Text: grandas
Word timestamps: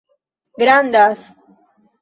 grandas 0.57 1.19